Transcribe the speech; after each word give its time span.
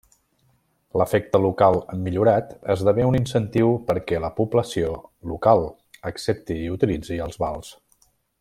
L'efecte 1.01 1.41
local 1.43 1.77
millorat 2.07 2.55
esdevé 2.75 3.05
un 3.09 3.19
incentiu 3.19 3.69
perquè 3.91 4.23
la 4.25 4.33
població 4.41 4.91
local 5.35 5.65
accepti 6.13 6.61
i 6.67 6.69
utilitzi 6.79 7.25
els 7.29 7.43
vals. 7.45 7.71